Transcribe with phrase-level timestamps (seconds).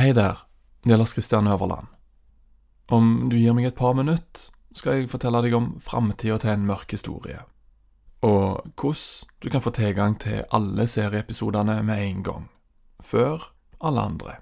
[0.00, 0.38] Hei der,
[0.84, 1.86] det Lars Kristian Øverland.
[2.88, 6.64] Om du gir meg et par minutter, skal jeg fortelle deg om framtida til en
[6.70, 7.42] mørk historie,
[8.24, 12.48] og hvordan du kan få tilgang til alle serieepisodene med en gang,
[13.04, 13.44] før
[13.76, 14.38] alle andre.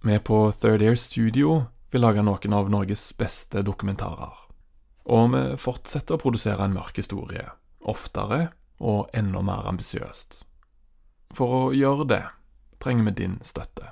[0.00, 4.32] Vi på Third Air Studio vil lage noen av Norges beste dokumentarer,
[5.12, 7.50] og vi fortsetter å produsere en mørk historie,
[7.84, 8.46] oftere
[8.80, 10.46] og enda mer ambisiøst.
[11.36, 12.26] For å gjøre det
[12.80, 13.91] trenger vi din støtte.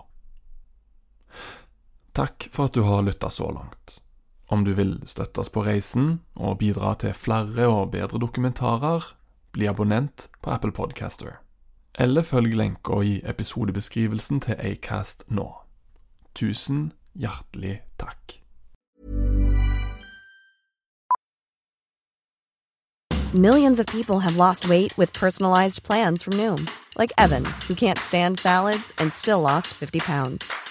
[2.13, 4.01] Takk for at du har lytta så langt.
[4.51, 9.05] Om du vil støtte oss på reisen og bidra til flere og bedre dokumentarer,
[9.55, 11.39] bli abonnent på Apple Podcaster.
[11.95, 15.47] Eller følg lenka i episodebeskrivelsen til Acast nå.
[16.35, 18.37] Tusen hjertelig takk.
[23.33, 27.97] Millions of people have lost weight with personalized plans from Noom, like Evan, who can't
[27.97, 30.70] stand salads and still lost 50 pounds.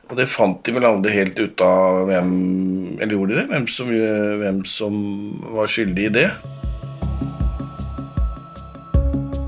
[0.11, 2.31] Og det fant de vel aldri helt ut av hvem
[2.99, 3.45] Eller gjorde de det?
[3.53, 3.91] Hvem som,
[4.41, 4.97] hvem som
[5.55, 6.27] var skyldig i det.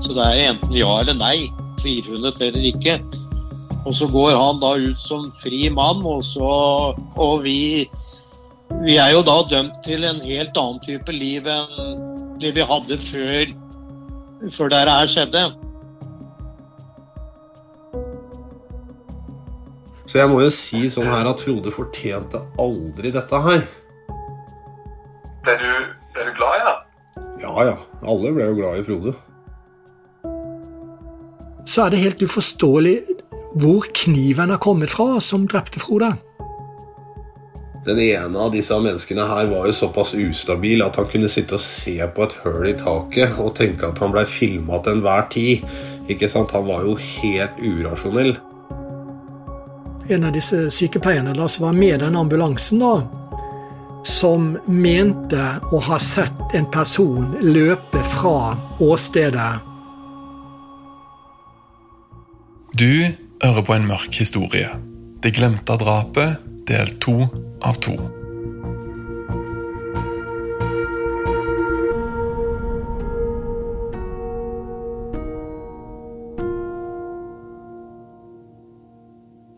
[0.04, 1.36] Så det er enten ja eller nei,
[1.82, 2.96] frifunnet eller ikke.
[3.84, 6.48] Og så går han da ut som fri mann, og så
[7.20, 7.84] Og vi
[8.84, 12.00] Vi er jo da dømt til en helt annen type liv enn
[12.40, 13.52] det vi hadde før,
[14.50, 15.44] før her skjedde.
[20.14, 23.64] Så jeg må jo si sånn her at Frode fortjente aldri dette her.
[25.42, 25.72] Ble du,
[26.14, 26.74] ble du glad i det?
[27.42, 29.16] Ja ja, alle ble jo glad i Frode.
[31.66, 32.94] Så er det helt uforståelig
[33.58, 36.12] hvor kniven har kommet fra som drepte Frode.
[37.82, 41.66] Den ene av disse menneskene her var jo såpass ustabil at han kunne sitte og
[41.66, 45.66] se på et høl i taket og tenke at han blei filma til enhver tid.
[46.06, 46.54] Ikke sant?
[46.54, 48.36] Han var jo helt urasjonell.
[50.08, 52.96] En av disse sykepleierne da, som var med denne ambulansen, da,
[54.04, 58.54] som mente å ha sett en person løpe fra
[58.84, 59.52] åstedet.
[62.76, 63.06] Du
[63.40, 64.68] hører på en mørk historie.
[65.24, 67.22] Det glemte drapet, del to
[67.64, 67.96] av to.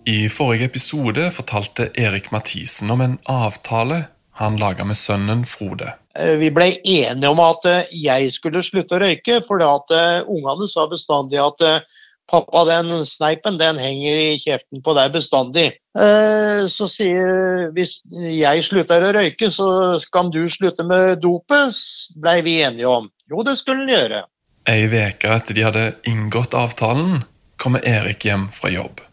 [0.06, 4.04] I forrige episode fortalte Erik Mathisen om en avtale
[4.38, 5.96] han laga med sønnen Frode.
[6.14, 10.68] Eh, Vi ble enige om at eh, jeg skulle slutte å røyke, for eh, ungene
[10.70, 11.64] sa bestandig at
[12.30, 15.66] pappa, den sneipen den henger i kjeften på deg bestandig.
[15.94, 19.68] Så sier hvis jeg slutter å røyke, så
[20.02, 21.78] skal du slutte med dopet,
[22.18, 23.06] blei ble vi enige om.
[23.30, 24.24] Jo, det skulle han gjøre.
[24.66, 27.22] Ei uke etter de hadde inngått avtalen,
[27.62, 29.06] kommer Erik hjem fra jobb.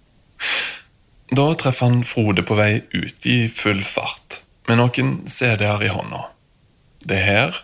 [1.34, 6.28] Da treffer han Frode på vei ut i full fart, med noen CD-er i hånda.
[7.10, 7.58] Det her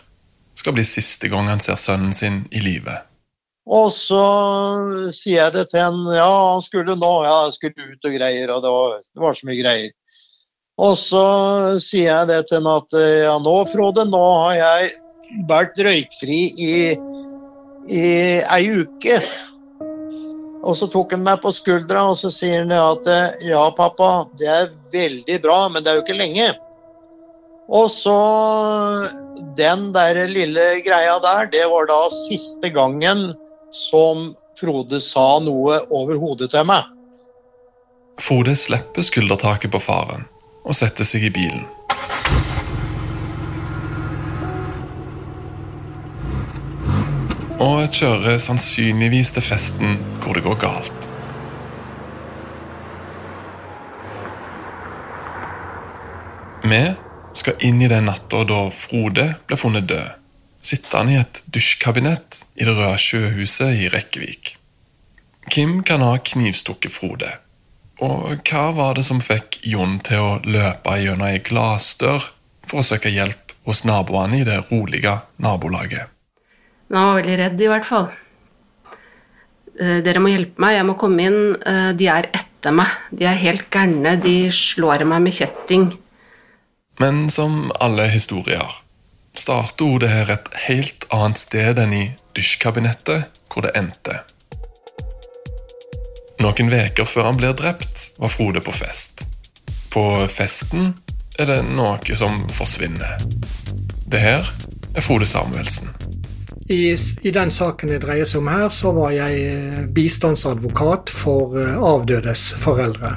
[0.58, 2.96] skal bli siste gang han ser sønnen sin i live.
[3.70, 4.24] Og så
[5.14, 8.56] sier jeg det til han, ja, han skulle nå, ja, han skulle ut og greier,
[8.56, 9.94] og det var, det var så mye greier.
[10.80, 11.26] Og så
[11.84, 14.90] sier jeg det til han at, ja, nå, Frode, nå har jeg
[15.52, 16.74] vært røykfri i,
[17.86, 18.10] i
[18.42, 19.22] ei uke.
[20.60, 24.28] Og så tok han meg på skuldra, og så sier han at, eh, ja, pappa,
[24.40, 26.52] det er veldig bra, men det er jo ikke lenge.
[27.70, 28.20] Og så
[29.56, 33.34] Den der lille greia der, det var da siste gangen
[33.72, 36.84] som Frode sa noe over hodet til meg.
[38.20, 40.26] Frode slipper skuldertaket på faren
[40.66, 41.64] og setter seg i bilen.
[47.60, 51.08] Og kjører sannsynligvis til festen hvor det går galt.
[56.64, 56.80] Vi
[57.36, 60.16] skal inn i den natta da Frode ble funnet død,
[60.64, 64.54] sittende i et dusjkabinett i det røde sjøhuset i Rekkevik.
[65.50, 67.32] Kim kan ha knivstukket Frode.
[68.06, 72.30] Og hva var det som fikk Jon til å løpe gjennom ei glassdør
[72.70, 76.19] for å søke hjelp hos naboene i det rolige nabolaget?
[76.90, 78.10] Men han var veldig redd, i hvert fall.
[79.80, 81.42] Eh, Dere må hjelpe meg, jeg må komme inn.
[81.62, 82.88] Eh, De er etter meg.
[83.16, 84.16] De er helt gærne.
[84.22, 85.92] De slår meg med kjetting.
[87.00, 88.82] Men som alle historier
[89.40, 92.04] starter ordet her et helt annet sted enn i
[92.36, 94.18] dusjkabinettet, hvor det endte.
[96.44, 99.24] Noen veker før han blir drept, var Frode på fest.
[99.94, 100.94] På festen
[101.40, 103.20] er det noe som forsvinner.
[104.10, 104.44] Det her
[104.96, 105.92] er Frode Samuelsen.
[106.70, 111.58] I, I den saken det dreier seg om her, så var jeg eh, bistandsadvokat for
[111.58, 113.16] eh, avdødes foreldre.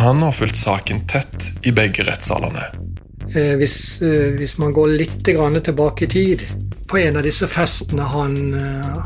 [0.00, 2.70] Han har fulgt saken tett i begge rettssalene.
[3.36, 3.76] Eh, hvis,
[4.38, 6.46] hvis man går litt grann tilbake i tid,
[6.88, 8.56] på en av disse festene han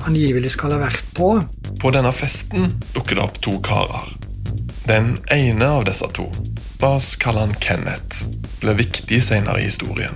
[0.07, 1.35] angivelig skal ha vært på,
[1.83, 4.15] På denne festen dukker det opp to karer.
[4.87, 6.31] Den ene av disse to,
[6.79, 8.23] la oss kalle han Kenneth,
[8.63, 10.15] ble viktig senere i historien.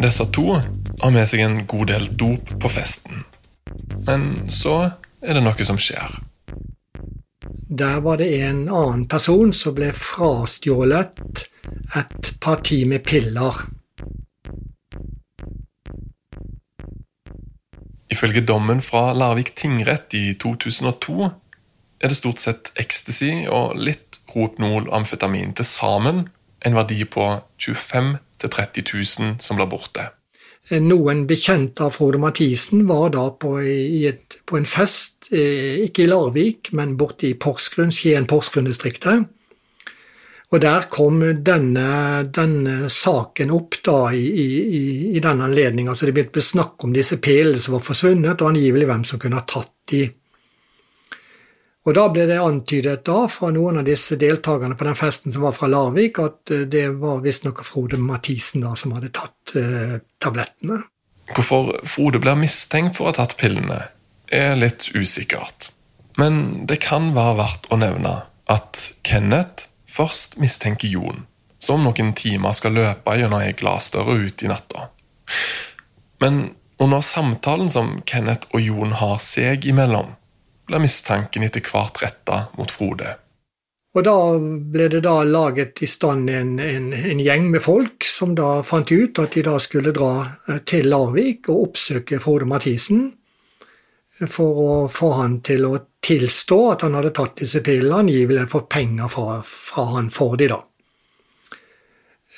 [0.00, 0.58] Disse to
[1.00, 3.24] har med seg en god del dop på festen.
[4.06, 4.80] Men så
[5.22, 6.18] er det noe som skjer.
[7.68, 11.44] der var det en annen person som ble frastjålet
[12.00, 13.60] et parti med piller.
[18.08, 21.28] Ifølge dommen fra Larvik tingrett i 2002
[22.00, 26.24] er det stort sett ecstasy og litt Rohypnol amfetamin til sammen
[26.64, 27.28] en verdi på
[27.60, 30.08] 25 000-30 000 som blir borte.
[30.68, 36.10] Noen bekjente av Frode Mathisen var da på, et, på en fest, eh, ikke i
[36.10, 39.24] Larvik, men borte i Porsgrunn, Skien-Porsgrunn-distriktet.
[40.48, 41.88] Og der kom denne,
[42.32, 44.52] denne saken opp da i, i,
[45.16, 45.88] i denne anledning.
[45.88, 49.04] Altså det begynte å bli snakk om disse pelene som var forsvunnet, og angivelig hvem
[49.08, 50.06] som kunne ha tatt de.
[51.88, 55.46] Og Da ble det antydet da fra noen av disse deltakerne på den festen som
[55.46, 59.94] var fra Larvik, at eh, det var visstnok Frode Mathisen da som hadde tatt eh,
[60.20, 60.82] tablettene.
[61.32, 63.86] Hvorfor Frode blir mistenkt for å ha tatt pillene,
[64.28, 65.70] er litt usikkert.
[66.20, 68.14] Men det kan være verdt å nevne
[68.52, 71.24] at Kenneth først mistenker Jon,
[71.56, 74.90] som noen timer skal løpe gjennom ei glassdør ut i natta.
[76.20, 80.17] Men under samtalen som Kenneth og Jon har seg imellom,
[80.68, 83.16] blir mistanken etter hvert retta mot Frode.
[83.96, 88.34] Og da ble det da laget i stand en, en, en gjeng med folk som
[88.36, 90.12] da fant ut at de da skulle dra
[90.46, 93.08] eh, til Larvik og oppsøke Frode Mathisen
[94.28, 98.66] for å få han til å tilstå at han hadde tatt disse pillene, angivelig for
[98.70, 100.60] penger fra, fra han for de da.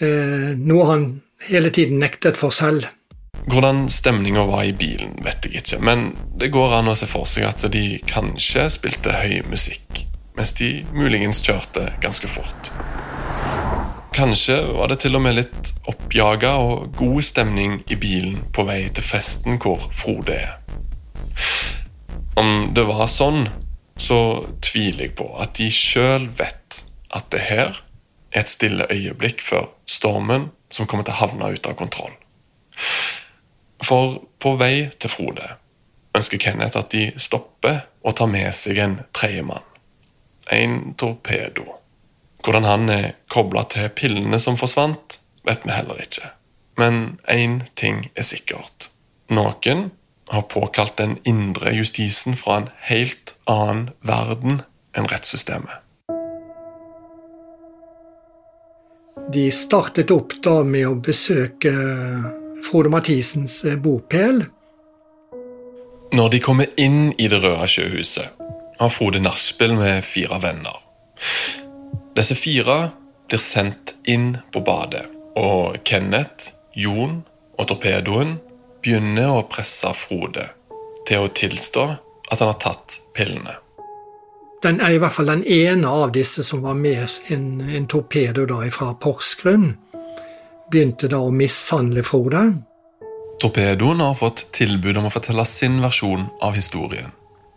[0.01, 1.07] Eh, noe han
[1.51, 2.87] hele tiden nektet for selv.
[3.49, 7.29] Hvordan stemninga var i bilen, vet jeg ikke, men det går an å se for
[7.29, 10.05] seg at de kanskje spilte høy musikk,
[10.37, 12.73] mens de muligens kjørte ganske fort.
[14.13, 18.83] Kanskje var det til og med litt oppjaga og god stemning i bilen på vei
[18.93, 20.57] til festen hvor Frode er.
[22.41, 23.47] Om det var sånn,
[24.01, 24.21] så
[24.65, 26.83] tviler jeg på at de sjøl vet
[27.15, 31.67] at det her er et stille øyeblikk før stormen som kommer til å havne ut
[31.67, 32.13] av kontroll.
[33.85, 35.57] For på vei til Frode
[36.17, 39.65] ønsker Kenneth at de stopper og tar med seg en tredjemann.
[40.51, 41.67] En torpedo.
[42.45, 46.33] Hvordan han er kobla til pillene som forsvant, vet vi heller ikke.
[46.81, 48.91] Men én ting er sikkert.
[49.31, 49.91] Noen
[50.31, 54.63] har påkalt den indre justisen fra en helt annen verden
[54.97, 55.85] enn rettssystemet.
[59.31, 61.71] De startet opp da med å besøke
[62.65, 64.45] Frode Mathisens eh, bopel.
[66.13, 68.29] Når de kommer inn i Det røde sjøhuset,
[68.81, 70.79] har Frode nachspiel med fire venner.
[72.17, 72.91] Disse fire
[73.29, 75.07] blir sendt inn på badet,
[75.39, 77.21] og Kenneth, Jon
[77.59, 78.39] og torpedoen
[78.83, 80.49] begynner å presse Frode
[81.09, 81.87] til å tilstå
[82.31, 83.57] at han har tatt pillene.
[84.63, 88.45] Den er i hvert fall den ene av disse som var med en, en torpedo
[88.49, 89.73] da fra Porsgrunn,
[90.71, 92.45] begynte da å mishandle Frode.
[93.41, 97.13] Torpedoen har fått tilbud om å fortelle sin versjon av historien.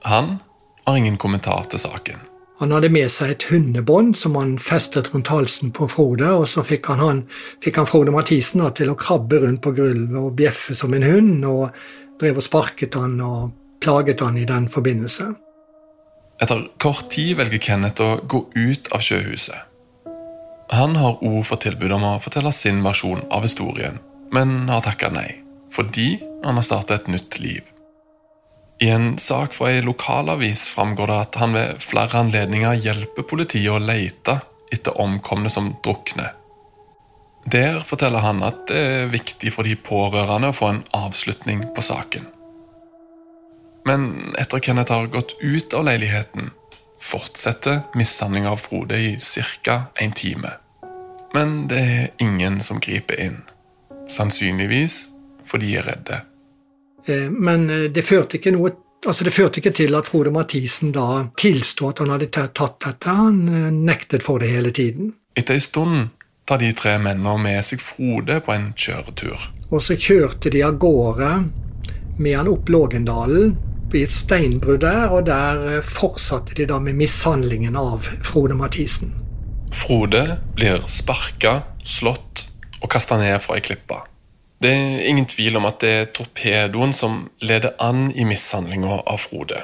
[0.08, 0.38] Han
[0.86, 2.22] har ingen kommentar til saken.
[2.60, 6.64] Han hadde med seg et hundebånd som han festet rundt halsen på Frode, og så
[6.64, 7.22] fikk han, han,
[7.64, 11.08] fikk han Frode Mathisen da, til å krabbe rundt på gulvet og bjeffe som en
[11.08, 11.74] hund, og
[12.22, 13.52] drev og sparket han og
[13.84, 15.34] plaget han i den forbindelse.
[16.44, 19.73] Etter kort tid velger Kenneth å gå ut av sjøhuset.
[20.74, 24.00] Han har òg fått tilbud om å fortelle sin versjon av historien,
[24.34, 25.28] men har takka nei,
[25.74, 27.62] fordi han har startet et nytt liv.
[28.82, 33.70] I en sak fra ei lokalavis framgår det at han ved flere anledninger hjelper politiet
[33.70, 34.40] å lete
[34.74, 36.34] etter omkomne som drukner.
[37.46, 41.86] Der forteller han at det er viktig for de pårørende å få en avslutning på
[41.86, 42.26] saken.
[43.86, 46.50] Men etter Kenneth har gått ut av leiligheten,
[47.04, 49.16] fortsetter mishandlinga av Frode i
[49.62, 49.82] ca.
[50.00, 50.63] en time.
[51.34, 53.42] Men det er ingen som griper inn.
[54.10, 55.10] Sannsynligvis
[55.46, 56.22] fordi de er redde.
[57.08, 60.94] Eh, men eh, det førte ikke noe Altså Det førte ikke til at Frode Mathisen
[60.96, 63.12] da tilsto at han hadde tatt dette.
[63.12, 65.10] Han eh, nektet for det hele tiden.
[65.36, 65.98] Etter en stund
[66.48, 69.50] tar de tre mennene med seg Frode på en kjøretur.
[69.76, 71.34] Og så kjørte de av gårde
[72.16, 73.58] med han opp Lågendalen
[73.92, 79.12] i et steinbrudd der, og der fortsatte de da med mishandlingen av Frode Mathisen.
[79.74, 82.48] Frode blir sparka, slått
[82.84, 83.98] og kasta ned fra ei klippe.
[84.62, 89.24] Det er ingen tvil om at det er torpedoen som leder an i mishandlinga av
[89.26, 89.64] Frode.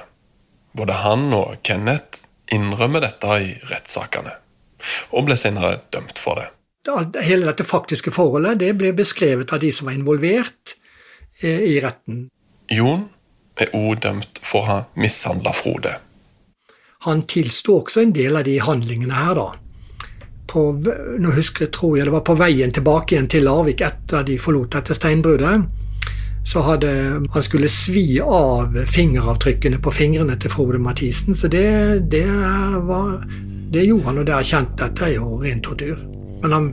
[0.75, 4.33] Både han og Kenneth innrømmer dette i rettssakene,
[5.13, 6.49] og ble senere dømt for det.
[7.23, 10.75] Hele dette faktiske forholdet det ble beskrevet av de som var involvert
[11.43, 12.25] eh, i retten.
[12.73, 13.05] Jon
[13.61, 15.99] er òg dømt for å ha mishandla Frode.
[17.05, 19.49] Han tilsto også en del av de handlingene her, da
[20.49, 20.63] på,
[21.21, 24.37] nå husker jeg, tror jeg det var på veien tilbake igjen til Larvik etter de
[24.41, 25.67] forlot dette steinbruddet,
[26.49, 26.91] så hadde
[27.33, 31.37] han skulle svi av fingeravtrykkene på fingrene til Frode Mathisen.
[31.37, 32.25] Så det, det,
[32.87, 33.19] var,
[33.69, 35.99] det gjorde han, og det erkjente dette er jo ren tortur.
[36.41, 36.69] Men han,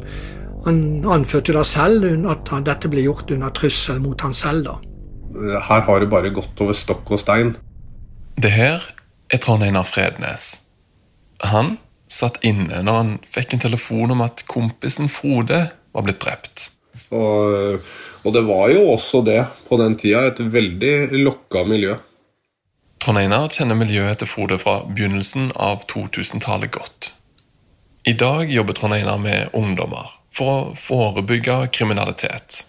[0.65, 0.83] han
[1.19, 4.71] anførte da selv at dette ble gjort under trussel mot han selv.
[4.71, 4.79] da.
[5.69, 7.57] Her har det bare gått over stokk og stein.
[8.41, 8.85] Det her
[9.33, 10.63] er Trond Einar Frednes.
[11.45, 11.77] Han
[12.13, 16.71] satt inne når han fikk en telefon om at kompisen Frode var blitt drept.
[17.15, 17.83] Og,
[18.27, 21.97] og det var jo også det på den tida, et veldig lokka miljø.
[23.03, 27.13] Trond Einar kjenner miljøet til Frode fra begynnelsen av 2000-tallet godt.
[28.07, 32.65] I dag jobber Trond Einar med ungdommer for å forebygge kriminalitet.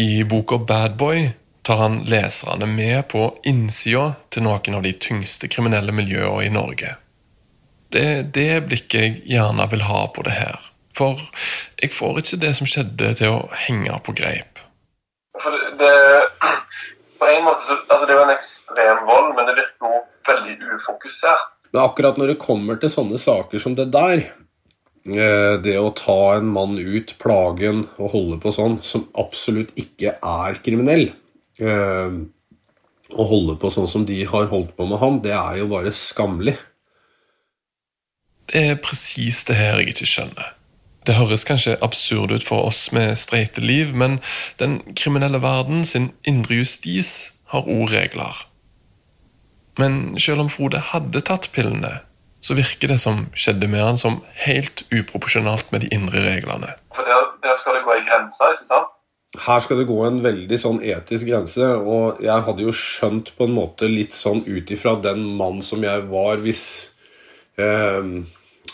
[0.00, 1.30] I boka Bad Boy
[1.66, 6.94] tar han leserne med på innsida til noen av de tyngste kriminelle miljøene i Norge.
[7.90, 10.70] Det er det blikket jeg gjerne vil ha på det her.
[10.96, 11.18] For
[11.80, 14.60] jeg får ikke det som skjedde, til å henge på greip.
[15.40, 15.94] For det,
[17.20, 20.02] på en måte så, altså det er jo en ekstrem vold, men det virker jo
[20.28, 21.48] veldig ufokusert.
[21.70, 24.24] Men akkurat når det kommer til sånne saker som det der,
[25.10, 30.16] eh, det å ta en mann ut, plagen og holde på sånn, som absolutt ikke
[30.18, 31.12] er kriminell
[31.62, 32.20] eh,
[33.10, 35.90] Å holde på sånn som de har holdt på med ham, det er jo bare
[35.90, 36.54] skammelig.
[38.50, 40.54] Det er presis det her jeg ikke skjønner.
[41.06, 44.18] Det høres kanskje absurd ut for oss med streite liv, men
[44.60, 48.44] den kriminelle verden sin indre justis har òg regler.
[49.78, 52.00] Men selv om Frode hadde tatt pillene,
[52.44, 56.74] så virker det som skjedde med han som helt uproporsjonalt med de indre reglene.
[56.96, 58.96] For der, der skal det gå en grense, ikke sant?
[59.46, 63.46] Her skal det gå en veldig sånn etisk grense, og jeg hadde jo skjønt på
[63.46, 66.64] en måte litt sånn ut ifra den mann som jeg var, hvis
[67.60, 68.10] eh,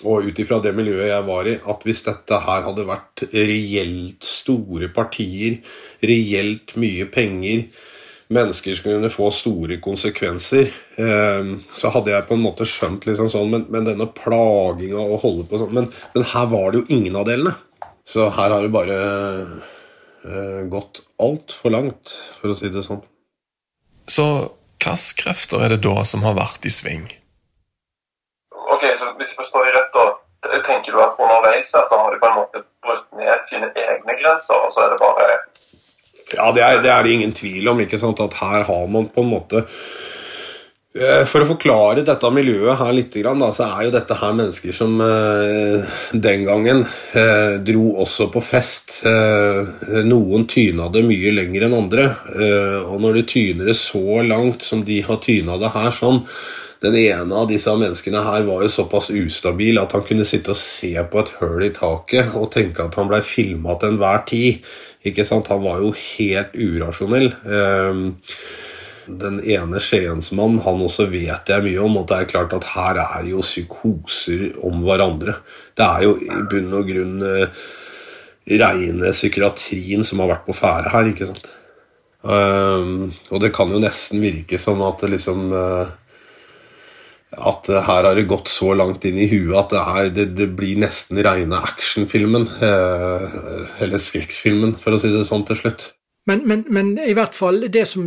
[0.05, 4.27] og ut ifra det miljøet jeg var i, at hvis dette her hadde vært reelt
[4.27, 5.61] store partier,
[6.05, 7.67] reelt mye penger,
[8.33, 13.31] mennesker som kunne få store konsekvenser, eh, så hadde jeg på en måte skjønt liksom
[13.33, 16.99] sånn, men, men denne plaginga og holde på sånn men, men, her var det jo
[16.99, 17.55] ingen av delene.
[18.07, 18.97] Så her har det bare
[20.23, 23.01] uh, gått altfor langt, for å si det sånn.
[24.07, 24.27] Så
[24.79, 27.09] hvilke krefter er det da som har vært i sving?
[28.77, 30.07] Ok, så Hvis jeg forstår det rett, da
[30.69, 34.19] tenker du at underveis her så har de på en måte brutt ned sine egne
[34.21, 35.29] grenser, og så er det bare
[36.37, 37.81] Ja, det er det, er ingen tvil om.
[37.81, 39.63] ikke sant, At her har man på en måte
[40.99, 45.01] eh, for å forklare dette miljøet her litt, så er jo dette her mennesker som
[45.01, 49.01] eh, den gangen eh, dro også på fest.
[49.07, 52.07] Noen tyna det mye lenger enn andre.
[52.91, 56.25] Og når de tyner det så langt som de har tyna det her sånn,
[56.83, 60.61] Den ene av disse menneskene her var jo såpass ustabil at han kunne sitte og
[60.61, 64.67] se på et høl i taket og tenke at han blei filma til enhver tid.
[65.07, 65.49] Ikke sant?
[65.53, 67.31] Han var jo helt urasjonell.
[67.49, 68.05] Ehm,
[69.07, 73.01] den ene skiensmannen, han også vet jeg mye om, og det er klart at her
[73.05, 75.39] er jo psykoser om hverandre.
[75.79, 77.67] Det er jo i bunn og grunn eh,
[78.61, 81.53] reine psykiatrien som har vært på ferde her, ikke sant.
[82.27, 85.93] Um, og det kan jo nesten virke som at det liksom eh,
[87.35, 90.47] at her har det gått så langt inn i huet at det, er, det, det
[90.57, 92.47] blir nesten reine actionfilmen.
[92.63, 93.41] Eh,
[93.85, 95.89] eller skrekkfilmen, for å si det sånn til slutt.
[96.31, 98.07] Men, men, men i hvert fall, det som,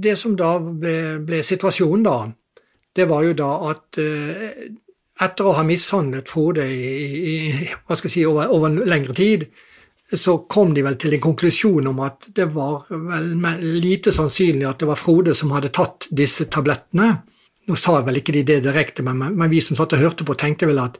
[0.00, 2.16] det som da ble, ble, situasjonen da,
[2.94, 4.72] det var jo da at eh,
[5.24, 6.90] etter å ha mishandlet Frode i,
[7.30, 7.36] i,
[7.86, 9.46] hva skal jeg si, over, over lengre tid,
[10.14, 13.30] så kom de vel til en konklusjon om at det var vel
[13.80, 17.14] lite sannsynlig at det var Frode som hadde tatt disse tablettene.
[17.64, 20.36] Nå sa vel ikke de det direkte, men, men vi som satt og hørte på,
[20.36, 20.98] tenkte vel at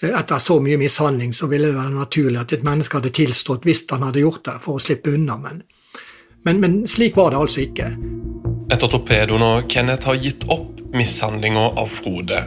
[0.00, 3.66] eh, etter så mye mishandling så ville det være naturlig at et menneske hadde tilstått
[3.68, 5.36] hvis han hadde gjort det, for å slippe unna.
[5.42, 5.60] Men,
[6.48, 7.90] men, men slik var det altså ikke.
[8.72, 12.40] Etter torpedoen og Kenneth har gitt opp mishandlinga av Frode,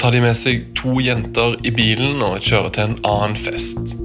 [0.00, 3.96] tar de med seg to jenter i bilen og kjører til en annen fest.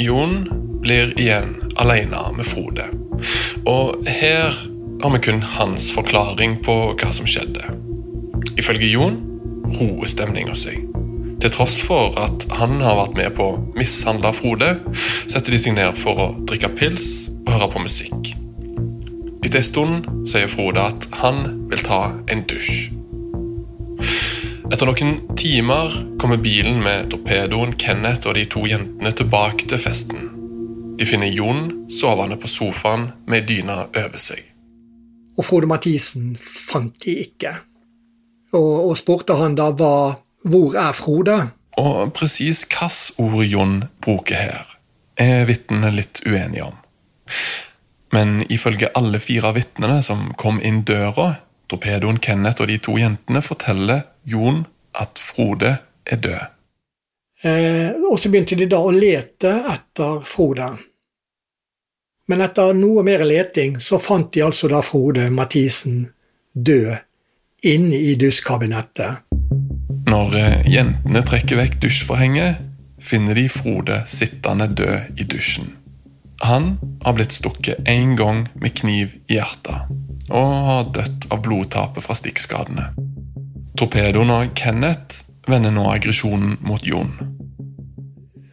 [0.00, 0.42] Jon
[0.84, 2.90] blir igjen alene med Frode.
[3.64, 4.52] Og her
[5.00, 7.83] har vi kun hans forklaring på hva som skjedde.
[8.60, 9.18] Ifølge Jon
[9.74, 10.84] roer stemninga seg.
[11.44, 14.70] Til tross for at han har vært med på å mishandle Frode,
[15.28, 18.30] setter de seg ned for å drikke pils og høre på musikk.
[19.44, 22.00] Etter en stund sier Frode at han vil ta
[22.32, 22.88] en dusj.
[24.72, 30.30] Etter noen timer kommer bilen med torpedoen, Kenneth og de to jentene tilbake til festen.
[30.96, 34.40] De finner Jon sovende på sofaen med dyna over seg.
[35.36, 37.52] Og Frode Mathisen fant de ikke
[38.54, 41.38] og, og spurte han da hva, hvor er Frode?
[41.80, 44.66] Og presis hvilket ord Jon bruker her,
[45.20, 46.78] er vitnene litt uenige om.
[48.14, 51.32] Men ifølge alle fire vitnene som kom inn døra,
[51.70, 55.76] torpedoen Kenneth og de to jentene, forteller Jon at Frode
[56.06, 56.42] er død.
[57.44, 60.68] Eh, og så begynte de da å lete etter Frode.
[62.30, 66.06] Men etter noe mer leting så fant de altså da Frode Mathisen
[66.54, 66.94] død
[67.64, 69.24] inne i dusjkabinettet.
[70.10, 72.60] Når eh, jentene trekker vekk dusjforhenget,
[73.04, 75.72] finner de Frode sittende død i dusjen.
[76.44, 76.74] Han
[77.04, 79.88] har blitt stukket én gang med kniv i hjertet
[80.32, 82.88] og har dødd av blodtapet fra stikkskadene.
[83.78, 87.12] Torpedoen og Kenneth vender nå aggresjonen mot Jon.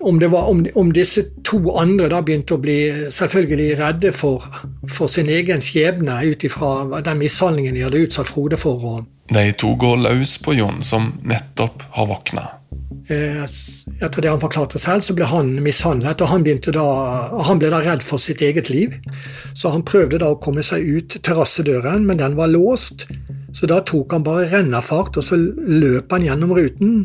[0.02, 2.78] Om, var, om, om, disse to andre da begynte å bli
[3.14, 4.46] selvfølgelig redde for,
[4.90, 9.04] for sin egen skjebne ut ifra den mishandlingen de hadde utsatt Frode for.
[9.32, 12.48] De to går løs på Jon, som nettopp har våkna.
[13.12, 16.86] Eh, etter det han forklarte selv, så ble han mishandlet, og han, da,
[17.48, 18.98] han ble da redd for sitt eget liv.
[19.54, 23.08] Så han prøvde da å komme seg ut terrassedøren, men den var låst.
[23.56, 26.96] Så da tok han bare rennafart, og så løp han gjennom ruten.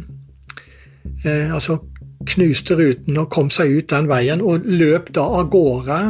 [1.24, 1.80] Eh, altså
[2.26, 6.00] knuste ruten og kom seg ut den veien, og løp da av gårde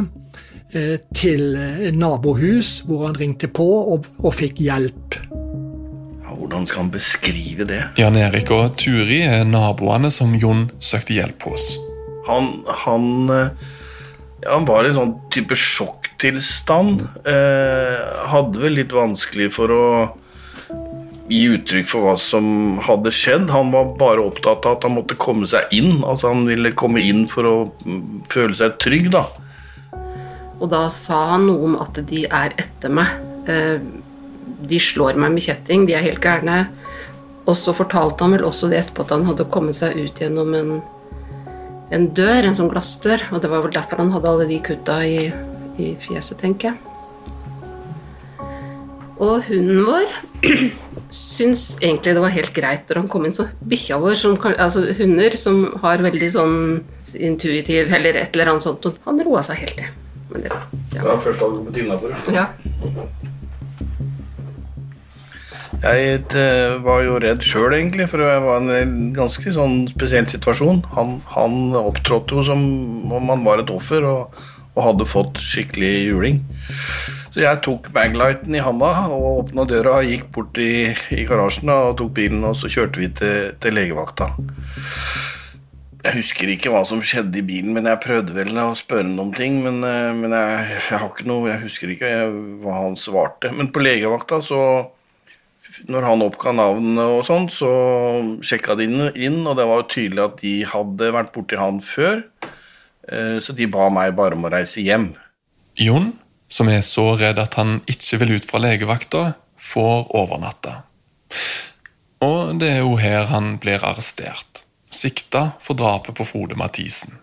[0.73, 1.57] eh, til
[1.95, 5.19] nabohus, hvor han ringte på og, og fikk hjelp.
[6.37, 7.81] hvordan skal han beskrive det?
[7.99, 11.73] Jan Erik og Turi er naboene som Jon søkte hjelp hos.
[12.27, 12.51] Han,
[12.83, 13.49] han, eh,
[14.43, 17.03] ja, han var i en sånn type sjokktilstand.
[17.27, 19.83] Eh, hadde vel litt vanskelig for å
[21.27, 23.49] gi uttrykk for hva som hadde skjedd.
[23.51, 25.99] Han var bare opptatt av at han måtte komme seg inn.
[26.07, 29.25] Altså Han ville komme inn for å mm, føle seg trygg, da.
[30.57, 33.13] Og da sa han noe om at de er etter meg.
[33.49, 33.77] Eh,
[34.67, 36.65] de slår meg med kjetting, de er helt gærne.
[37.47, 40.55] Og så fortalte han vel også det etterpå at han hadde kommet seg ut gjennom
[40.57, 40.73] en,
[41.95, 43.29] en dør, en sånn glassdør.
[43.31, 45.29] Og det var vel derfor han hadde alle de kutta i,
[45.77, 46.83] i fjeset, tenker jeg.
[49.17, 50.11] Og hunden vår
[51.13, 53.35] syns egentlig det var helt greit når han kom inn.
[53.35, 56.57] Så bikkja vår, som, altså hunder som har veldig sånn
[57.15, 60.03] intuitiv eller et eller annet sånt, han roa seg helt ned.
[60.27, 60.99] Men det, ja.
[60.99, 62.35] det var første gang du på dyna det?
[62.35, 62.49] Ja.
[65.77, 70.81] Jeg eh, var jo redd sjøl, egentlig, for det var en ganske sånn spesiell situasjon.
[70.95, 72.63] Han, han opptrådte jo som
[73.13, 74.39] om han var et offer og,
[74.77, 76.43] og hadde fått skikkelig juling.
[77.33, 81.73] Så jeg tok baglighten i handa og åpna døra og gikk bort i, i garasjen
[81.73, 84.31] og tok bilen, og så kjørte vi til, til, legevakta.
[86.05, 89.19] Jeg husker ikke hva som skjedde i bilen, men jeg prøvde vel å spørre ham
[89.25, 89.57] om ting.
[89.65, 92.11] Men, eh, men jeg, jeg, har ikke noe, jeg husker ikke
[92.63, 93.51] hva han svarte.
[93.53, 94.61] Men på legevakta så
[95.91, 97.69] når han oppga navnene og sånn, så
[98.45, 102.23] sjekka de inn, og det var jo tydelig at de hadde vært borti han før.
[103.11, 105.11] Eh, så de ba meg bare om å reise hjem.
[105.79, 106.11] Jon,
[106.49, 109.23] som er så redd at han ikke vil ut fra legevakta,
[109.57, 110.73] får overnatte.
[112.23, 117.19] Og det er jo her han blir arrestert, sikta for drapet på Frode Mathisen.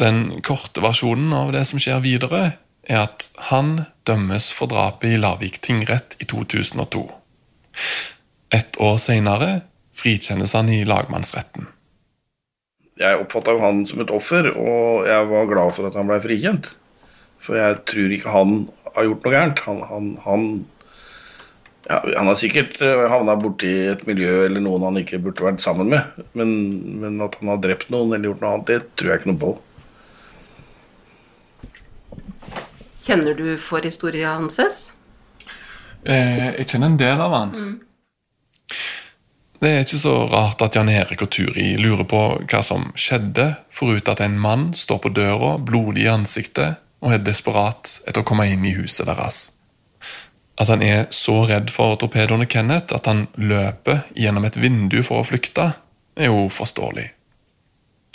[0.00, 2.44] Den korte versjonen av det som skjer videre,
[2.84, 7.06] er at han dømmes for drapet i Lavik tingrett i 2002.
[8.52, 9.52] Ett år senere
[9.96, 11.70] frikjennes han i lagmannsretten.
[13.00, 16.68] Jeg oppfatta han som et offer, og jeg var glad for at han ble frikjent.
[17.42, 18.54] For jeg tror ikke han
[18.94, 19.62] har gjort noe gærent.
[19.66, 20.44] Han, han, han,
[21.88, 25.64] ja, han har sikkert eh, havna borti et miljø eller noen han ikke burde vært
[25.64, 26.22] sammen med.
[26.38, 26.54] Men,
[27.02, 29.42] men at han har drept noen eller gjort noe annet, det tror jeg ikke noe
[29.42, 29.54] på.
[33.04, 34.56] Kjenner du for historia hans?
[36.04, 37.52] Eh, jeg kjenner en del av han.
[37.52, 37.74] Mm.
[39.64, 42.18] Det er ikke så rart at Jan Erik og Turi lurer på
[42.50, 47.22] hva som skjedde, forut at en mann står på døra, blodig i ansiktet, og er
[47.24, 49.38] desperat etter å komme inn i huset deres.
[50.60, 55.22] At han er så redd for torpedoene Kenneth at han løper gjennom et vindu for
[55.22, 55.70] å flykte,
[56.12, 57.08] er jo forståelig.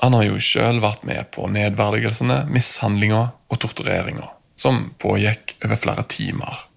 [0.05, 6.05] Han har jo sjøl vært med på nedverdigelsene, mishandlinga og tortureringa som pågikk over flere
[6.13, 6.68] timer.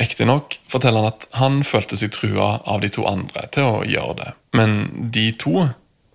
[0.00, 4.14] Riktignok forteller han at han følte seg trua av de to andre til å gjøre
[4.22, 5.66] det, men de to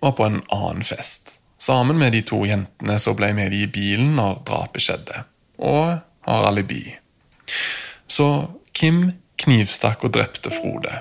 [0.02, 4.16] var på en annen fest, sammen med de to jentene som ble med i bilen
[4.18, 5.22] når drapet skjedde,
[5.62, 6.82] og har alibi.
[8.10, 10.98] Så Kim knivstakk og drepte Frode.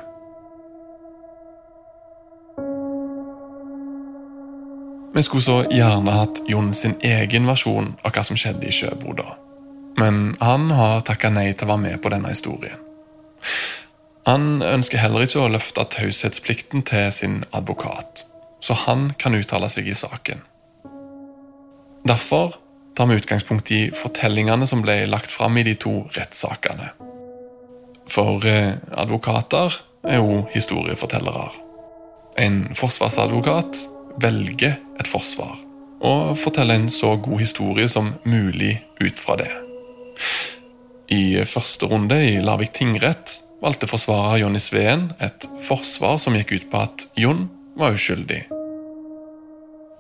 [5.16, 9.38] Vi skulle så gjerne hatt Jon sin egen versjon av hva som skjedde i sjøboda.
[9.98, 12.82] Men han har takka nei til å være med på denne historien.
[14.26, 18.26] Han ønsker heller ikke å løfte taushetsplikten til sin advokat,
[18.60, 20.42] så han kan uttale seg i saken.
[22.06, 22.58] Derfor
[22.98, 26.92] tar vi utgangspunkt i fortellingene som ble lagt fram i de to rettssakene.
[28.10, 31.48] For eh, advokater er jo historiefortellere.
[32.38, 33.86] En forsvarsadvokat
[34.22, 35.58] velger et forsvar
[36.06, 39.65] og forteller en så god historie som mulig ut fra det.
[41.12, 46.70] I første runde i Larvik tingrett valgte forsvarer Jonny Sveen et forsvar som gikk ut
[46.72, 47.48] på at Jon
[47.80, 48.46] var uskyldig.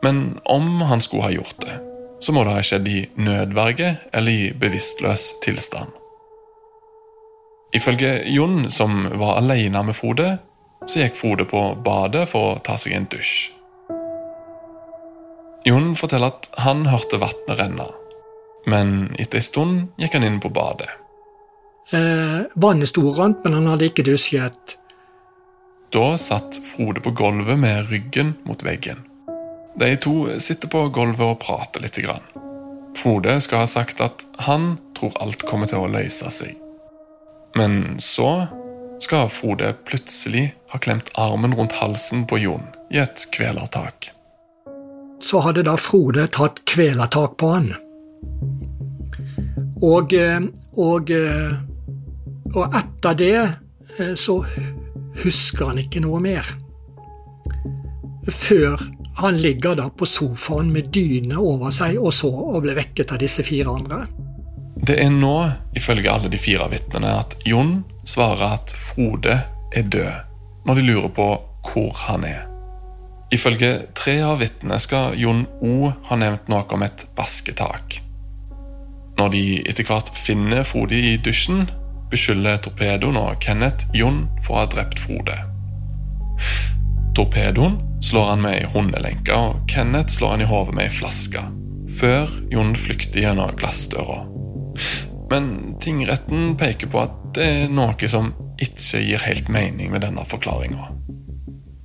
[0.05, 1.77] Men om han skulle ha gjort det,
[2.21, 5.91] så må det ha skjedd i nødverge eller i bevisstløs tilstand.
[7.75, 10.37] Ifølge Jon, som var alene med Frode,
[10.87, 13.51] så gikk Frode på badet for å ta seg en dusj.
[15.65, 17.87] Jon forteller at han hørte vannet renne,
[18.65, 20.89] men etter en stund gikk han inn på badet.
[21.93, 24.77] Eh, vannet sto rant, men han hadde ikke dusjet.
[25.93, 29.05] Da satt Frode på gulvet med ryggen mot veggen.
[29.79, 31.99] De to sitter på gulvet og prater litt.
[32.95, 36.55] Frode skal ha sagt at han tror alt kommer til å løse seg.
[37.55, 38.47] Men så
[39.03, 44.15] skal Frode plutselig ha klemt armen rundt halsen på Jon i et kvelertak
[45.25, 47.73] så hadde da Frode tatt kvelertak på han.
[49.83, 50.41] Og, eh,
[50.77, 51.55] og, eh,
[52.55, 54.39] og etter det eh, så
[55.23, 56.47] husker han ikke noe mer.
[58.25, 58.81] Før
[59.21, 63.21] han ligger da på sofaen med dyne over seg og så og ble vekket av
[63.21, 64.05] disse fire andre.
[64.75, 65.35] Det er nå,
[65.77, 69.37] ifølge alle de fire vitnene, at Jon svarer at Frode
[69.75, 70.11] er død,
[70.67, 71.29] når de lurer på
[71.65, 72.43] hvor han er.
[73.33, 78.04] Ifølge tre av vitnene skal Jon O ha nevnt noe om et basketak.
[79.15, 81.65] Når de etter hvert finner Frode i dusjen,
[82.11, 85.37] beskylder Torpedoen og Kenneth Jon for å ha drept Frode.
[87.15, 91.45] Torpedoen slår han med ei hundelenke, og Kenneth slår han i hodet med ei flaske,
[91.99, 94.25] før Jon flykter gjennom glassdøra.
[95.31, 100.23] Men tingretten peker på at det er noe som ikke gir helt mening med denne
[100.27, 100.91] forklaringa.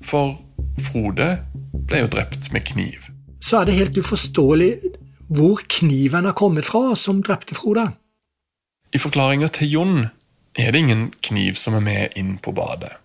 [0.07, 0.35] For
[0.83, 1.31] Frode
[1.89, 3.09] ble jo drept med kniv.
[3.43, 4.75] Så er det helt uforståelig
[5.31, 7.93] hvor kniven har kommet fra som drepte Frode.
[8.91, 10.09] I forklaringa til Jon
[10.59, 12.97] er det ingen kniv som er med inn på badet.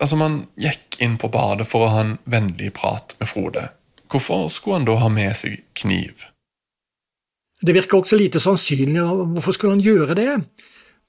[0.00, 3.68] Altså, Man gikk inn på badet for å ha en vennlig prat med Frode.
[4.06, 6.28] Hvorfor skulle han da ha med seg kniv?
[7.60, 10.32] Det virker også lite sannsynlig, hvorfor skulle han gjøre det?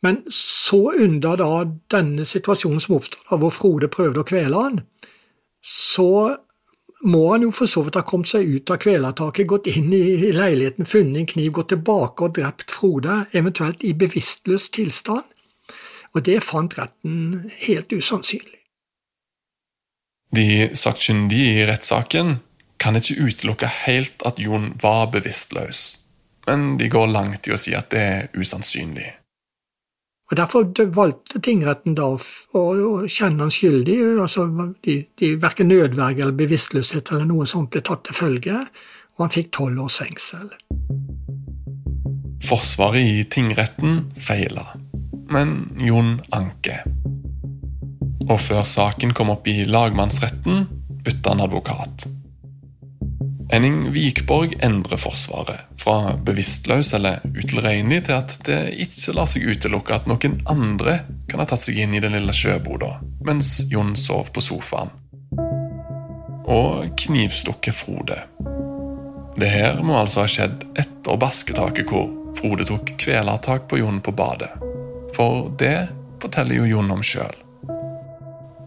[0.05, 1.51] Men så under da
[1.91, 4.79] denne situasjonen som oppstod, hvor Frode prøvde å kvele han,
[5.61, 6.37] så
[7.05, 10.31] må han jo for så vidt ha kommet seg ut av kvelertaket, gått inn i
[10.33, 15.25] leiligheten, funnet en kniv, gått tilbake og drept Frode, eventuelt i bevisstløs tilstand.
[16.15, 18.55] Og det fant retten helt usannsynlig.
[20.33, 22.39] De sakkyndige i rettssaken
[22.81, 25.83] kan ikke utelukke helt at Jon var bevisstløs,
[26.49, 29.13] men de går langt i å si at det er usannsynlig.
[30.27, 32.63] Og Derfor valgte tingretten da å,
[33.07, 33.95] kjenne han skyldig.
[34.19, 34.47] altså
[34.83, 38.65] de, de Verken nødverge eller bevisstløshet eller noe sånt ble tatt til følge,
[39.15, 40.49] og han fikk tolv års fengsel.
[42.43, 44.67] Forsvaret i tingretten feila,
[45.31, 46.83] men Jon anker.
[48.27, 50.67] Og før saken kom opp i lagmannsretten,
[51.07, 52.09] bytta han advokat.
[53.49, 59.95] Henning Vikborg endrer Forsvaret, fra bevisstløs eller utilregnelig til at det ikke lar seg utelukke
[59.95, 60.97] at noen andre
[61.31, 64.91] kan ha tatt seg inn i den lille sjøboda mens Jon sov på sofaen.
[66.47, 68.19] Og knivstukket Frode.
[69.39, 74.11] Det her må altså ha skjedd etter basketaket hvor Frode tok kvelertak på Jon på
[74.15, 74.51] badet.
[75.15, 75.89] For det
[76.21, 77.46] forteller jo Jon om sjøl.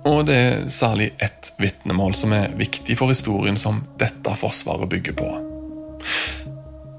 [0.09, 5.17] Og det er særlig ett vitnemål som er viktig for historien som dette forsvaret bygger
[5.19, 5.29] på.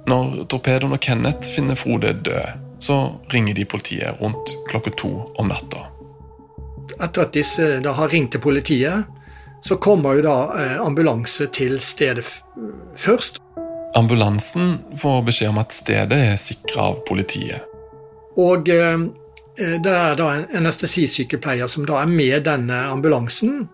[0.10, 2.98] Når torpedoen og Kenneth finner Frode død, så
[3.34, 5.88] ringer de politiet rundt klokka to om natta.
[7.02, 9.06] Etter at disse da har ringt til politiet,
[9.62, 12.26] så kommer jo da eh, ambulanse til stedet
[12.98, 13.38] først.
[13.96, 17.66] Ambulansen får beskjed om at stedet er sikra av politiet.
[18.42, 18.98] Og eh,
[19.58, 23.66] det er da en anestesisykepleier som da er med denne ambulansen.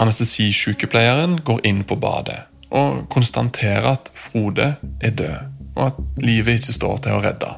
[0.00, 6.76] Anestesisykepleieren går inn på badet og konstaterer at Frode er død, og at livet ikke
[6.76, 7.50] står til å redde.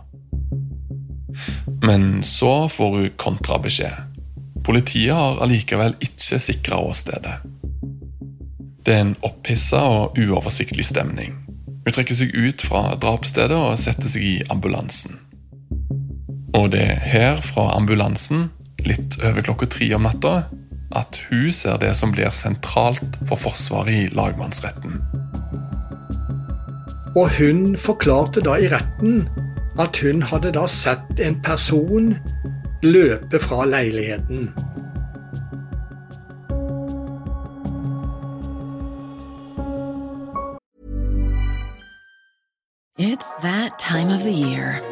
[1.85, 4.08] Men så får hun kontrabeskjed.
[4.64, 7.40] Politiet har allikevel ikke sikra åstedet.
[8.82, 11.37] Det er en opphissa og uoversiktlig stemning.
[11.82, 15.21] Hun trekker seg ut fra drapsstedet og setter seg i ambulansen.
[16.54, 18.50] Og det er her fra ambulansen,
[18.84, 20.34] litt over klokka tre om natta,
[20.92, 25.00] at hun ser det som blir sentralt for Forsvaret i lagmannsretten.
[27.16, 29.24] Og hun forklarte da i retten
[29.80, 32.14] at hun hadde da sett en person
[32.84, 34.52] løpe fra leiligheten.
[42.98, 44.91] It's that time of the year.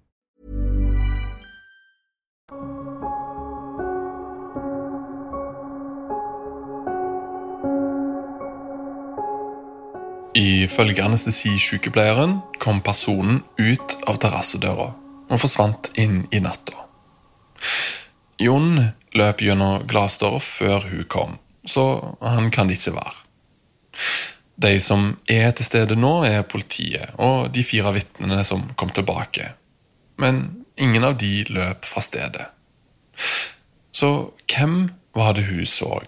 [10.41, 14.87] Ifølge anestesisykepleieren kom personen ut av terrassedøra
[15.31, 16.87] og forsvant inn i natta.
[18.41, 18.79] Jon
[19.13, 21.35] løp gjennom glassdøra før hun kom,
[21.67, 21.83] så
[22.23, 23.19] han kan det ikke være.
[24.61, 29.51] De som er til stede nå, er politiet og de fire vitnene som kom tilbake.
[30.21, 32.47] Men ingen av de løp fra stedet.
[33.93, 35.99] Så hvem var det hun så?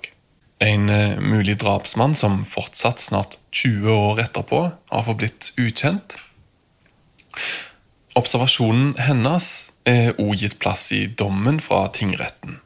[0.63, 6.15] En eh, mulig drapsmann som fortsatt snart 20 år etterpå har forblitt ukjent.
[8.15, 9.49] Observasjonen hennes
[9.89, 12.61] er òg gitt plass i dommen fra tingretten.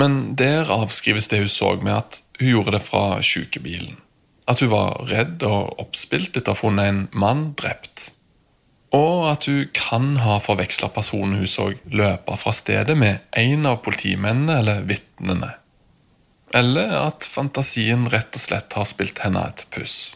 [0.00, 3.96] Men der avskrives det hun så med at hun gjorde det fra sykebilen.
[4.50, 8.10] At hun var redd og oppspilt etter å ha funnet en mann drept.
[8.94, 13.80] Og at hun kan ha forveksla personen hun så løpe fra stedet med en av
[13.86, 15.54] politimennene eller vitnene.
[16.54, 20.14] Eller at fantasien rett og slett har spilt henne et puss.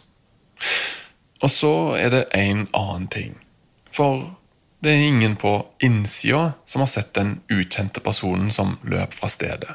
[1.43, 3.35] Og så er det en annen ting.
[3.95, 4.23] For
[4.83, 9.75] det er ingen på innsida som har sett den ukjente personen som løp fra stedet.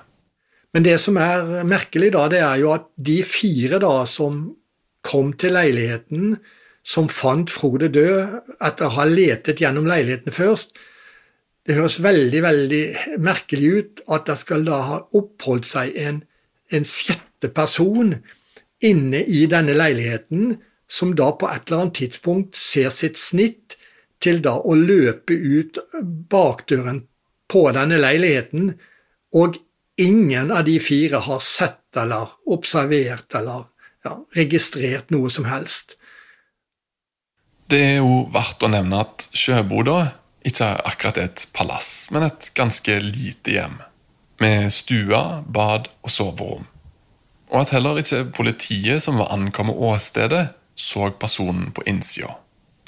[0.74, 4.46] Men det som er merkelig, da, det er jo at de fire da som
[5.04, 6.38] kom til leiligheten,
[6.84, 10.74] som fant Frode død etter å ha letet gjennom leiligheten først,
[11.64, 12.84] det høres veldig, veldig
[13.24, 16.24] merkelig ut at det skal da ha oppholdt seg en
[16.74, 18.16] en sjette person
[18.84, 20.58] inne i denne leiligheten,
[20.90, 23.78] som da på et eller annet tidspunkt ser sitt snitt
[24.24, 25.80] til da å løpe ut
[26.32, 27.04] bakdøren
[27.52, 28.74] på denne leiligheten,
[29.34, 29.58] og
[30.00, 33.68] ingen av de fire har sett eller observert eller
[34.06, 35.98] ja, registrert noe som helst.
[37.70, 39.98] Det er jo verdt å nevne at Sjøboda
[40.44, 43.80] ikke er akkurat et palass, men et ganske lite hjem
[44.42, 46.68] med stua, bad og soverom.
[47.54, 52.34] Og at heller ikke politiet som var ankommet åstedet, så personen på innsida.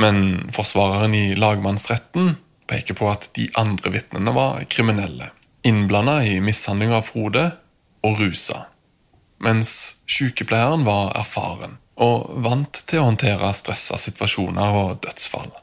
[0.01, 2.35] Men forsvareren i lagmannsretten
[2.67, 5.29] peker på at de andre vitnene var kriminelle,
[5.63, 7.45] innblanda i mishandling av Frode
[8.05, 8.65] og rusa,
[9.45, 15.53] mens sykepleieren var erfaren og vant til å håndtere stressa situasjoner og dødsfall.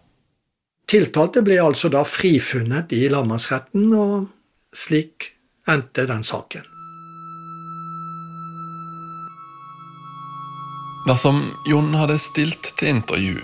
[0.89, 4.31] Tiltalte ble altså da frifunnet i lagmannsretten, og
[4.77, 5.33] slik
[5.69, 6.65] endte den saken.
[11.07, 13.41] Dersom Jon hadde stilt til intervju,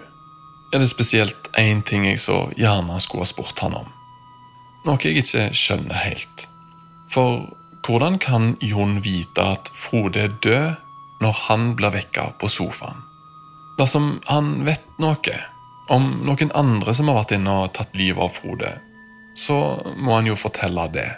[0.73, 3.89] er det spesielt én ting jeg så gjerne skulle ha spurt han om.
[4.87, 6.45] Noe jeg ikke skjønner helt.
[7.11, 7.49] For
[7.87, 10.77] hvordan kan Jon vite at Frode er død
[11.25, 13.01] når han blir vekka på sofaen?
[13.79, 15.39] Dersom han vet noe
[15.91, 18.75] om noen andre som har vært inne og tatt livet av Frode,
[19.39, 19.57] så
[19.97, 21.09] må han jo fortelle det.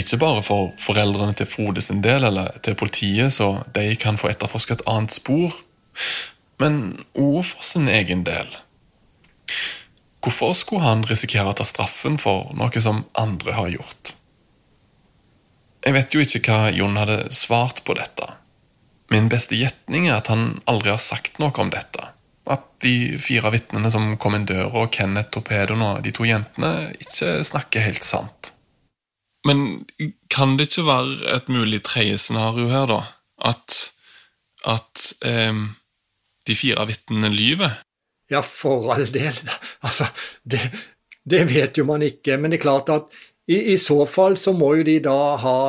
[0.00, 4.30] Ikke bare for foreldrene til Frode sin del, eller til politiet, så de kan få
[4.32, 5.58] etterforske et annet spor,
[6.60, 6.80] men
[7.18, 8.48] òg for sin egen del.
[10.20, 14.14] Hvorfor skulle han risikere å ta straffen for noe som andre har gjort?
[15.80, 18.26] Jeg vet jo ikke hva Jon hadde svart på dette.
[19.10, 22.10] Min beste gjetning er at han aldri har sagt noe om dette.
[22.50, 26.92] At de fire vitnene som kom inn døra, og Kenneth Torpedoen og de to jentene,
[27.00, 28.52] ikke snakker helt sant.
[29.48, 29.86] Men
[30.32, 33.00] kan det ikke være et mulig tredje scenario her, da?
[33.50, 33.76] At,
[34.68, 35.62] at eh,
[36.46, 37.78] de fire vitnene lyver?
[38.30, 39.36] Ja, for all del.
[39.86, 40.10] Altså,
[40.44, 40.60] det,
[41.24, 42.36] det, vet jo man ikke.
[42.36, 43.08] Men det er klart at
[43.50, 45.60] i, i så fall så må jo de da ha,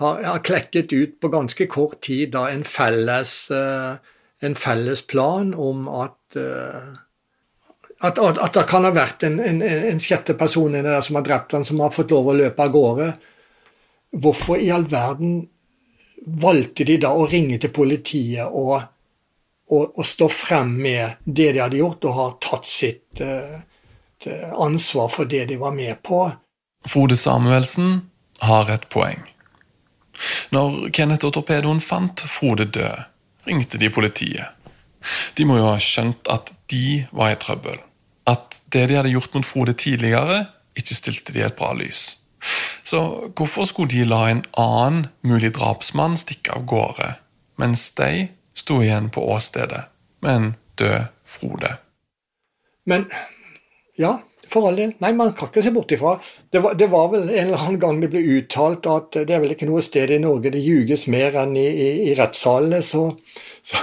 [0.00, 3.96] ha, ha klekket ut på ganske kort tid da en felles, uh,
[4.44, 6.92] en felles plan om at uh,
[8.04, 11.54] at, at, det kan ha vært en, en, en sjette person der som har drept
[11.56, 13.10] han, som har fått lov å løpe av gårde.
[14.14, 15.44] Hvorfor i all verden
[16.24, 18.76] valgte de da å ringe til politiet og,
[19.70, 23.60] og, og stå frem med det de hadde gjort, og har tatt sitt uh,
[24.60, 26.26] ansvar for det de var med på?
[26.88, 28.02] Frode Samuelsen
[28.44, 29.24] har et poeng.
[30.54, 33.08] Når Kenneth og Torpedoen fant Frode død,
[33.48, 34.52] ringte de politiet.
[35.36, 37.80] De må jo ha skjønt at de var i trøbbel.
[38.26, 40.46] At det de hadde gjort mot Frode tidligere,
[40.78, 42.16] ikke stilte de et bra lys.
[42.84, 47.14] Så hvorfor skulle de la en annen mulig drapsmann stikke av gårde,
[47.60, 49.86] mens de sto igjen på åstedet
[50.24, 51.76] med en død Frode?
[52.86, 53.06] Men
[53.98, 54.18] ja,
[54.48, 54.92] for all del.
[55.00, 56.16] Nei, man kan ikke se bort ifra.
[56.52, 59.40] Det var, det var, vel en eller annen gang det ble uttalt at det er
[59.44, 63.08] vel ikke noe sted i Norge det ljuges mer enn i, i, i rettssalene, så,
[63.64, 63.80] så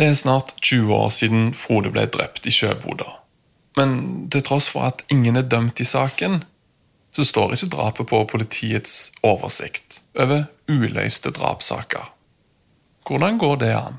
[0.00, 3.19] det er snart 20 år siden Frode ble drept i Sjøboda.
[3.80, 6.42] Men til tross for at ingen er dømt i saken,
[7.16, 12.12] så står ikke drapet på politiets oversikt over uløste drapssaker.
[13.06, 13.98] Hvordan går det an?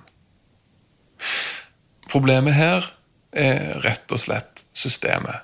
[2.11, 2.85] Problemet her
[3.31, 5.43] er rett og slett systemet.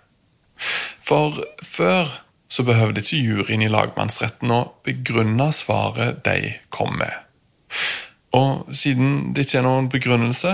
[1.03, 2.07] For før
[2.51, 7.13] så behøvde ikke juryen i lagmannsretten å begrunne svaret de kom med.
[8.35, 10.53] Og siden det ikke er noen begrunnelse,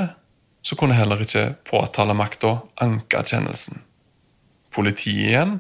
[0.64, 3.82] så kunne heller ikke påtalemakta anke kjennelsen.
[4.74, 5.58] Politiet igjen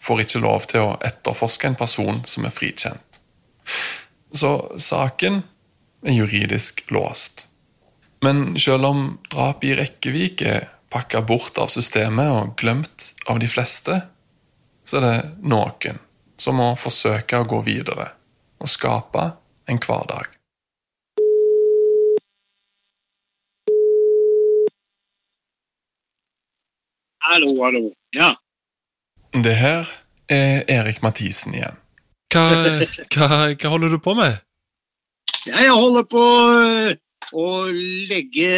[0.00, 3.18] får ikke lov til å etterforske en person som er frikjent.
[4.32, 5.42] Så saken
[6.06, 7.48] er juridisk låst.
[8.22, 13.50] Men selv om drapet i Rekkevik er pakka bort av systemet og glemt av de
[13.50, 14.00] fleste,
[14.86, 16.00] så er det noen
[16.38, 18.12] som må forsøke å gå videre
[18.62, 19.32] og skape
[19.68, 20.37] en hverdag.
[27.28, 27.90] Hallo, hallo.
[28.16, 28.30] Ja.
[29.44, 29.88] Det her
[30.32, 31.76] er Erik Mathisen igjen.
[32.32, 32.44] Hva,
[33.12, 34.38] hva, hva holder du på med?
[35.44, 36.94] Jeg holder på øh,
[37.36, 37.48] å
[38.08, 38.48] legge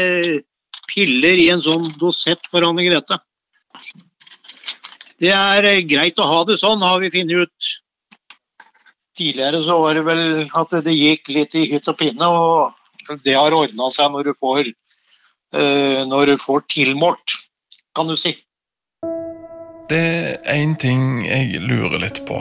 [0.91, 3.18] piller i en sånn dosett for Anne Grete.
[5.18, 7.71] Det er øh, greit å ha det sånn, har vi funnet ut.
[9.18, 13.35] Tidligere så var det vel at det gikk litt i hytt og pinne, og det
[13.35, 14.71] har ordna seg når du får,
[15.59, 17.35] øh, når du får tilmålt,
[17.99, 18.37] kan du si.
[19.91, 22.36] Det er én ting jeg lurer litt på.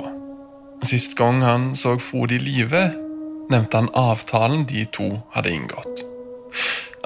[0.86, 2.82] Sist gang han så Frode i live,
[3.50, 6.04] nevnte han avtalen de to hadde inngått.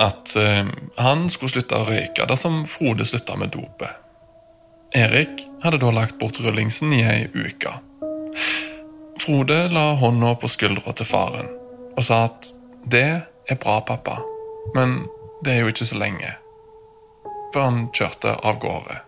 [0.03, 0.67] At eh,
[0.99, 3.95] han skulle slutte å røyke dersom Frode slutta med dopet.
[4.91, 7.77] Erik hadde da lagt bort rullingsen i ei uke.
[9.23, 11.47] Frode la hånda på skuldra til faren
[11.93, 12.51] og sa at
[12.83, 13.07] det
[13.47, 14.19] er bra, pappa,
[14.75, 15.05] men
[15.45, 16.35] det er jo ikke så lenge.
[17.55, 18.99] Før han kjørte av gårde.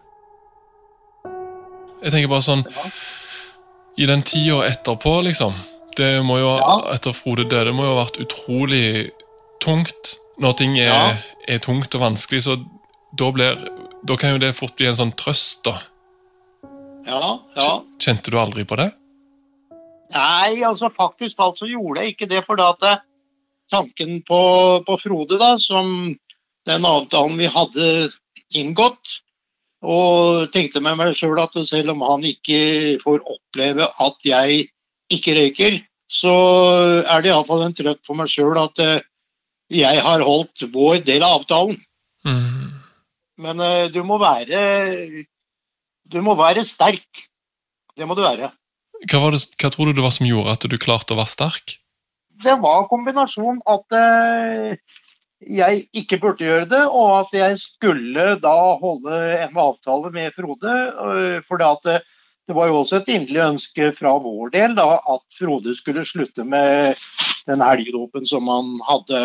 [2.04, 2.64] Jeg tenker bare sånn
[3.98, 5.54] I den tida etterpå, liksom
[5.98, 6.52] Det må jo,
[6.92, 9.12] Etter Frode døde må jo ha vært utrolig
[9.64, 10.18] tungt.
[10.44, 11.16] Når ting er, Ja.
[11.48, 12.58] er tungt og vanskelig, så
[13.16, 13.56] da, blir,
[14.04, 15.78] da kan jo det fort bli en sånn trøst, da.
[17.08, 17.70] Ja, ja.
[18.04, 18.90] Kjente du aldri på det?
[20.12, 23.00] Nei, altså faktisk alt så gjorde jeg ikke det, for at eh,
[23.72, 24.42] tanken på,
[24.86, 26.12] på Frode, da, som
[26.68, 28.12] den avtalen vi hadde
[28.54, 29.22] inngått,
[29.86, 34.66] og tenkte med meg sjøl at selv om han ikke får oppleve at jeg
[35.14, 35.78] ikke røyker,
[36.12, 36.34] så
[37.04, 39.06] er det iallfall en trøtt på meg sjøl at eh,
[39.74, 41.80] jeg har holdt vår del av avtalen.
[43.36, 44.60] Men eh, du må være
[46.06, 47.26] Du må være sterk.
[47.98, 48.52] Det må du være.
[49.10, 51.80] Hva, det, hva tror du det var som gjorde at du klarte å være sterk?
[52.44, 54.78] det var kombinasjon at eh,
[55.48, 60.74] jeg ikke burde gjøre det, og at jeg skulle da holde en avtale med Frode.
[60.74, 62.04] eh, For det, at
[62.48, 66.44] det, var jo også et inderlig ønske fra vår del da, at Frode skulle slutte
[66.44, 66.96] med
[67.46, 69.24] den helgedopen som han hadde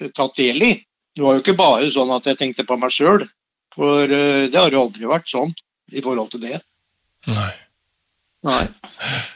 [0.00, 0.72] eh, tatt del i.
[1.16, 3.26] Det var jo ikke bare sånn at jeg tenkte på meg sjøl,
[3.74, 5.50] for det har jo aldri vært sånn
[5.94, 6.60] i forhold til det.
[7.26, 7.50] Nei.
[8.46, 8.64] Nei.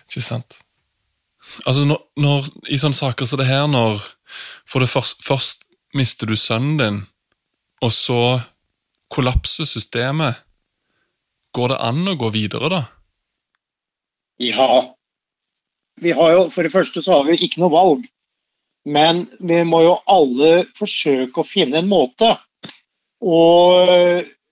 [0.07, 0.61] Ikke sant.
[1.67, 3.99] Altså, når, når, I sånne saker som det her, når
[4.69, 5.62] For det først, først
[5.97, 6.99] mister du sønnen din,
[7.83, 8.23] og så
[9.13, 10.41] kollapser systemet.
[11.53, 12.83] Går det an å gå videre, da?
[14.41, 14.69] Ja.
[16.01, 18.07] Vi har jo, for det første så har vi ikke noe valg.
[18.89, 22.33] Men vi må jo alle forsøke å finne en måte.
[23.23, 23.93] Og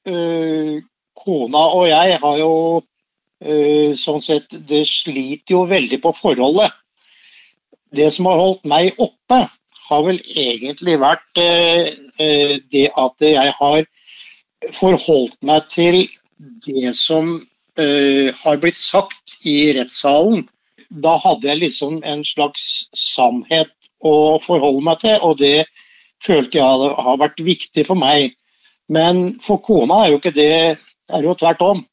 [0.07, 0.76] øh,
[1.18, 6.76] kona og jeg har jo øh, sånn sett Det sliter jo veldig på forholdet.
[7.91, 9.49] Det som har holdt meg oppe,
[9.91, 13.84] har vel egentlig vært øh, øh, det at jeg har
[14.78, 16.05] forholdt meg til
[16.66, 17.41] det som
[17.78, 20.47] øh, har blitt sagt i rettssalen.
[20.91, 25.66] Da hadde jeg liksom en slags sannhet å forholde meg til, og det
[26.24, 28.34] følte jeg har vært viktig for meg.
[28.91, 31.84] Men for kona er jo ikke det er jo tvert om.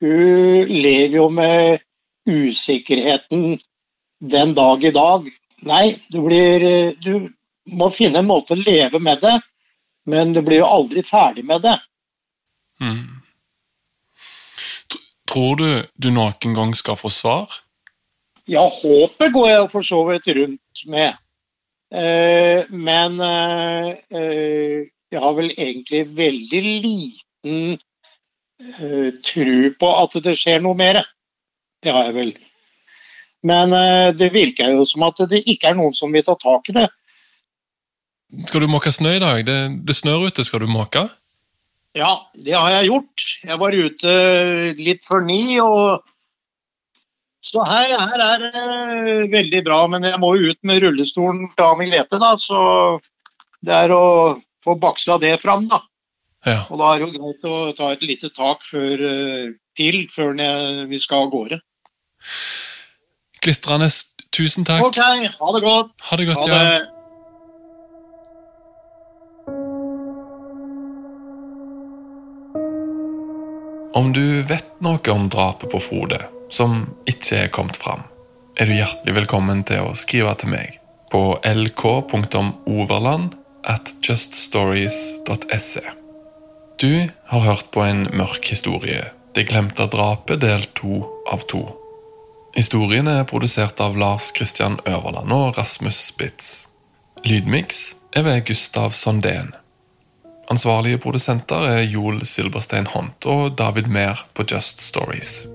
[0.00, 1.82] Hun lever jo med
[2.26, 3.60] usikkerheten
[4.20, 5.28] den dag i dag.
[5.62, 6.64] Nei, du, blir,
[7.04, 7.28] du
[7.70, 9.38] må finne en måte å leve med det,
[10.10, 11.78] men du blir jo aldri ferdig med det.
[12.80, 13.20] Mm.
[15.30, 17.60] Tror du du noen gang skal få svar?
[18.50, 21.18] Ja, håpet går jeg for så vidt rundt med.
[21.94, 27.78] Eh, men eh, eh, jeg har vel egentlig veldig liten
[28.58, 31.02] eh, tro på at det skjer noe mer.
[31.82, 32.32] Det har jeg vel.
[33.46, 36.70] Men eh, det virker jo som at det ikke er noen som vil ta tak
[36.70, 36.88] i det.
[38.46, 39.42] Skal du måke snø i dag?
[39.46, 40.44] Det, det snør ute.
[40.46, 41.08] Skal du måke?
[41.98, 43.24] Ja, det har jeg gjort.
[43.42, 44.14] Jeg var ute
[44.78, 46.04] litt før ni, og
[47.42, 49.80] så her, her er det veldig bra.
[49.90, 52.60] Men jeg må jo ut med rullestolen til Anne Grete, da, så
[53.66, 54.04] det er å
[54.64, 55.82] få baksla det fram, da.
[56.46, 56.62] Ja.
[56.70, 60.38] Og da er det jo greit å ta et lite tak før, eh, til før
[60.88, 61.60] vi skal av gårde.
[63.42, 63.90] Glitrende.
[64.30, 64.86] Tusen takk.
[64.86, 65.92] Ok, ha det godt.
[66.06, 66.99] Ha det godt, Ha ja.
[73.92, 76.20] Om du vet noe om drapet på Frode
[76.50, 78.04] som ikke er kommet fram,
[78.54, 80.76] er du hjertelig velkommen til å skrive til meg
[81.10, 83.34] på lk.overland
[83.66, 85.82] at juststories.se.
[86.78, 86.92] Du
[87.32, 91.60] har hørt på en mørk historie, Det glemte drapet del to av to.
[92.56, 96.66] Historien er produsert av Lars Christian Øverland og Rasmus Spitz.
[97.24, 99.54] Lydmiks er ved Gustav Sondén.
[100.50, 105.46] Ansvarlige produsenter er Joel Silberstein Hont og David Mehr på Just Stories.